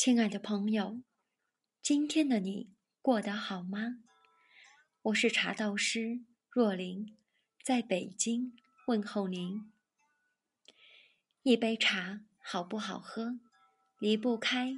[0.00, 1.02] 亲爱的朋友，
[1.82, 2.70] 今天的你
[3.02, 4.04] 过得好吗？
[5.02, 7.18] 我是茶道师若琳，
[7.64, 8.56] 在北京
[8.86, 9.72] 问候您。
[11.42, 13.40] 一杯茶好不好喝，
[13.98, 14.76] 离不开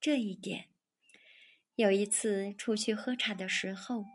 [0.00, 0.70] 这一点。
[1.74, 4.06] 有一次出去喝茶的时候，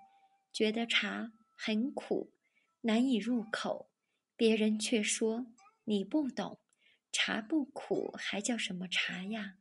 [0.52, 2.34] 觉得茶很苦，
[2.82, 3.92] 难以入口，
[4.36, 5.46] 别人却说
[5.84, 6.60] 你不懂，
[7.12, 9.58] 茶不苦还叫什么茶呀？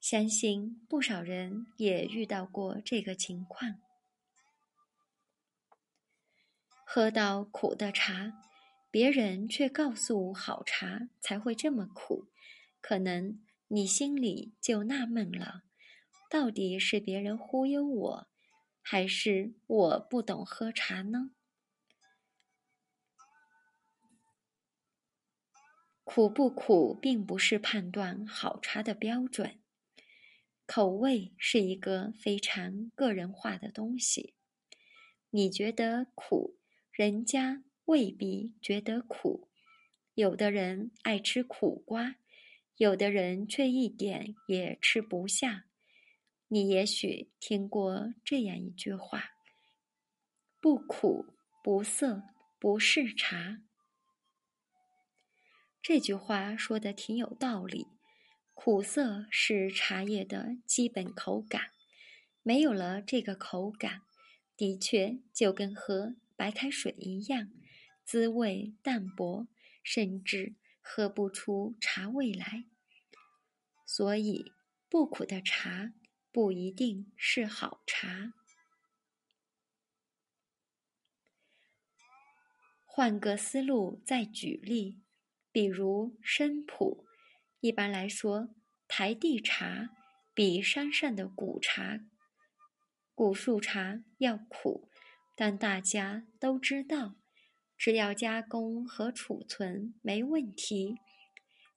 [0.00, 3.82] 相信不少人也遇到过这个情况，
[6.86, 8.32] 喝到苦的茶，
[8.90, 12.28] 别人却告诉好茶才会这么苦，
[12.80, 15.64] 可能你心里就纳闷了，
[16.30, 18.28] 到底是别人忽悠我，
[18.80, 21.32] 还是我不懂喝茶呢？
[26.02, 29.59] 苦不苦，并不是判断好茶的标准。
[30.72, 34.34] 口味是一个非常个人化的东西，
[35.30, 36.60] 你觉得苦，
[36.92, 39.48] 人家未必觉得苦。
[40.14, 42.14] 有的人爱吃苦瓜，
[42.76, 45.64] 有的人却一点也吃不下。
[46.46, 49.32] 你也许听过这样一句话
[50.62, 51.26] ：“不苦
[51.64, 52.22] 不涩
[52.60, 53.64] 不是茶。”
[55.82, 57.88] 这句话说的挺有道理。
[58.62, 61.70] 苦涩是茶叶的基本口感，
[62.42, 64.02] 没有了这个口感，
[64.54, 67.50] 的确就跟喝白开水一样，
[68.04, 69.48] 滋味淡薄，
[69.82, 72.66] 甚至喝不出茶味来。
[73.86, 74.52] 所以，
[74.90, 75.94] 不苦的茶
[76.30, 78.34] 不一定是好茶。
[82.84, 85.00] 换个思路再举例，
[85.50, 87.06] 比如生普。
[87.60, 88.48] 一般来说，
[88.88, 89.90] 台地茶
[90.32, 92.00] 比山上的古茶、
[93.14, 94.88] 古树茶要苦，
[95.36, 97.16] 但大家都知道，
[97.76, 100.96] 只要加工和储存没问题，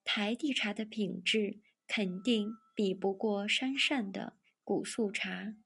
[0.06, 5.58] 台地茶的品质肯定比不过山上的古树茶。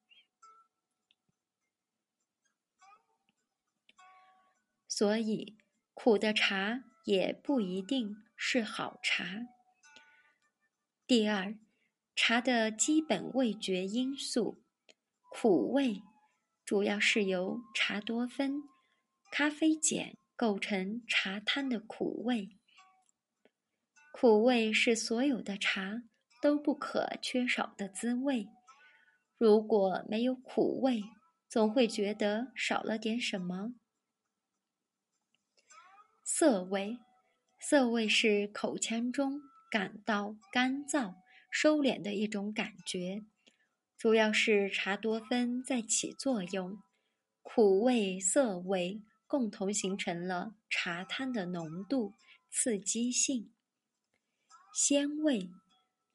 [4.87, 5.59] 所以，
[5.93, 9.56] 苦的茶也不一定是好茶。
[11.07, 11.57] 第二，
[12.17, 14.61] 茶的基本味觉因素，
[15.31, 16.01] 苦味，
[16.65, 18.63] 主要是由茶多酚、
[19.31, 22.57] 咖啡碱构成茶汤的苦味。
[24.11, 26.03] 苦味是所有的茶
[26.41, 28.49] 都不可缺少的滋味。
[29.37, 31.01] 如果没有苦味，
[31.47, 33.75] 总会觉得少了点什么。
[36.25, 36.99] 涩味，
[37.57, 39.41] 涩味是口腔中。
[39.69, 41.15] 感到干燥、
[41.51, 43.23] 收敛的一种感觉，
[43.97, 46.77] 主要是茶多酚在起作用，
[47.41, 52.13] 苦味、涩味共同形成了茶汤的浓度、
[52.49, 53.51] 刺激性。
[54.73, 55.49] 鲜味，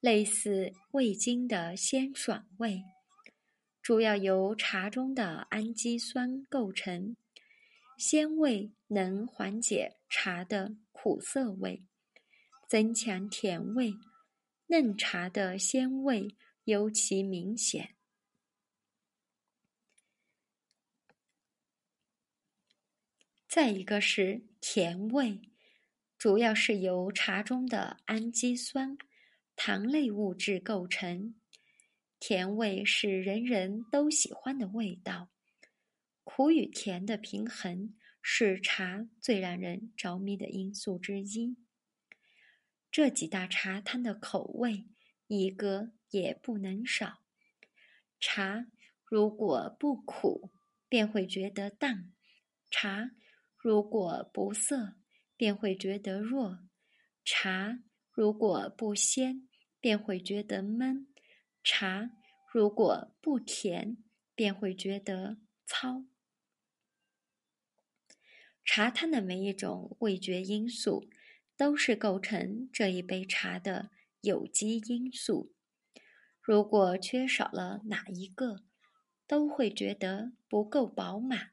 [0.01, 2.83] 类似味精的鲜爽味，
[3.83, 7.17] 主要由茶中的氨基酸构成，
[7.99, 11.83] 鲜味能缓解茶的苦涩味。
[12.72, 13.93] 增强甜味，
[14.69, 16.34] 嫩茶的鲜味
[16.65, 17.97] 尤其明显。
[23.47, 25.43] 再一个是甜味，
[26.16, 28.97] 主要是由茶中的氨基酸、
[29.54, 31.34] 糖类物质构成。
[32.19, 35.28] 甜味是人人都喜欢的味道，
[36.25, 41.59] 苦与甜的平衡是茶最让人着迷的因素之一。
[42.92, 44.84] 这几大茶汤的口味，
[45.26, 47.22] 一个也不能少。
[48.20, 48.66] 茶
[49.03, 50.50] 如果不苦，
[50.91, 52.12] 便会觉得淡；
[52.70, 53.12] 茶
[53.56, 54.97] 如果不涩，
[55.38, 56.69] 便会觉得弱；
[57.25, 57.78] 茶
[58.10, 59.48] 如果不鲜，
[59.80, 61.06] 便会觉得闷；
[61.65, 62.10] 茶
[62.53, 63.97] 如果不甜，
[64.34, 66.04] 便会觉得糙。
[68.62, 71.09] 茶汤的每一种味觉因素。
[71.62, 75.53] 都是构成这一杯茶的有机因素。
[76.41, 78.64] 如果缺少了哪一个，
[79.28, 81.53] 都会觉得不够饱满，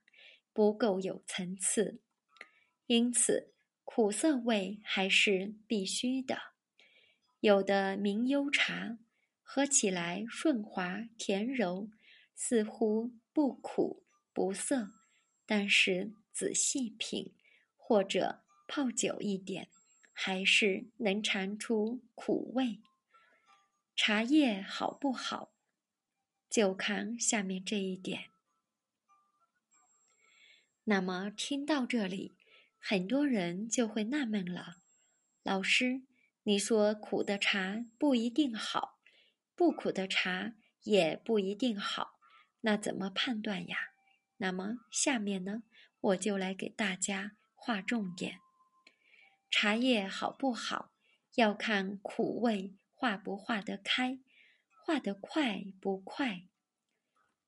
[0.51, 2.01] 不够有层次。
[2.87, 3.53] 因此，
[3.85, 6.39] 苦涩味还是必须的。
[7.41, 8.97] 有的名优茶
[9.43, 11.91] 喝起来顺滑甜柔，
[12.33, 14.89] 似乎不苦不涩，
[15.45, 17.35] 但是仔细品
[17.77, 19.69] 或者泡久一点。
[20.21, 22.81] 还是能尝出苦味。
[23.95, 25.53] 茶叶好不好，
[26.49, 28.29] 就看下面这一点。
[30.83, 32.35] 那么听到这里，
[32.77, 34.81] 很多人就会纳闷了：
[35.41, 36.01] 老师，
[36.43, 38.99] 你说苦的茶不一定好，
[39.55, 42.19] 不苦的茶也不一定好，
[42.59, 43.77] 那怎么判断呀？
[44.35, 45.63] 那么下面呢，
[46.01, 48.41] 我就来给大家划重点。
[49.51, 50.91] 茶叶好不好，
[51.35, 54.19] 要看苦味化不化得开，
[54.85, 56.43] 化得快不快。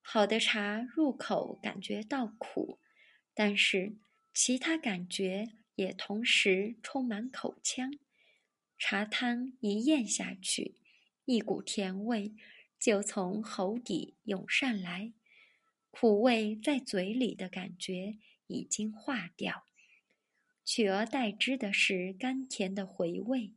[0.02, 2.80] 好的茶入口感觉到苦，
[3.36, 3.98] 但是
[4.34, 7.92] 其他感觉也同时充满口腔。
[8.80, 10.78] 茶汤一咽下去，
[11.26, 12.34] 一股甜味
[12.80, 15.14] 就从喉底涌上来，
[15.92, 19.68] 苦味在嘴里的感觉已经化掉。
[20.64, 23.54] 取而代之的是甘甜的回味，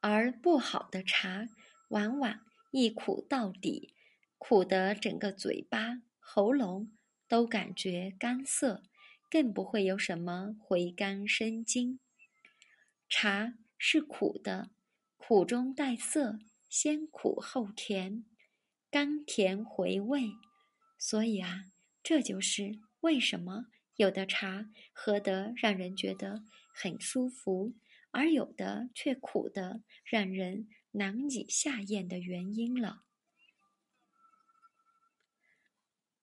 [0.00, 1.46] 而不好的茶
[1.90, 2.40] 往往
[2.70, 3.94] 一苦到底，
[4.38, 6.92] 苦得整个嘴巴、喉咙
[7.28, 8.84] 都感觉干涩，
[9.28, 11.98] 更不会有什么回甘生津。
[13.08, 14.70] 茶是苦的，
[15.16, 16.38] 苦中带涩，
[16.68, 18.24] 先苦后甜，
[18.90, 20.30] 甘甜回味。
[20.98, 21.64] 所以啊，
[22.02, 23.66] 这就是为什么。
[23.96, 27.74] 有的茶喝得让人觉得很舒服，
[28.10, 33.04] 而有的却苦得让人难以下咽的原因了。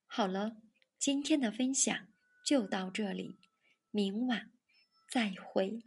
[0.06, 0.58] 好了，
[1.00, 2.08] 今天的分享
[2.46, 3.40] 就到这里，
[3.90, 4.52] 明晚
[5.10, 5.84] 再会。